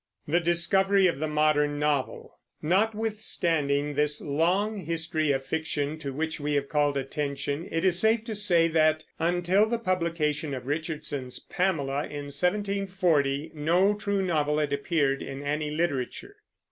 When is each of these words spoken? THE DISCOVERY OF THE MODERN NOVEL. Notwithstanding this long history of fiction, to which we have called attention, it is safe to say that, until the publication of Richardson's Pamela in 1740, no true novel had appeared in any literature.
THE 0.27 0.39
DISCOVERY 0.39 1.05
OF 1.05 1.19
THE 1.19 1.27
MODERN 1.27 1.77
NOVEL. 1.77 2.33
Notwithstanding 2.59 3.93
this 3.93 4.19
long 4.19 4.77
history 4.77 5.31
of 5.31 5.45
fiction, 5.45 5.99
to 5.99 6.11
which 6.11 6.39
we 6.39 6.53
have 6.53 6.67
called 6.67 6.97
attention, 6.97 7.67
it 7.71 7.85
is 7.85 7.99
safe 7.99 8.23
to 8.23 8.33
say 8.33 8.67
that, 8.69 9.03
until 9.19 9.67
the 9.67 9.77
publication 9.77 10.55
of 10.55 10.65
Richardson's 10.65 11.37
Pamela 11.37 12.05
in 12.07 12.33
1740, 12.33 13.51
no 13.53 13.93
true 13.93 14.23
novel 14.23 14.57
had 14.57 14.73
appeared 14.73 15.21
in 15.21 15.43
any 15.43 15.69
literature. 15.69 16.37